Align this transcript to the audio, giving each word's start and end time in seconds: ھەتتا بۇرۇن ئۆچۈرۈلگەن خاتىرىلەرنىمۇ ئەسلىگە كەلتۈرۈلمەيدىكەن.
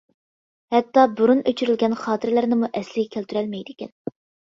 ھەتتا 0.75 1.03
بۇرۇن 1.19 1.45
ئۆچۈرۈلگەن 1.51 1.95
خاتىرىلەرنىمۇ 2.01 2.73
ئەسلىگە 2.77 3.15
كەلتۈرۈلمەيدىكەن. 3.19 3.97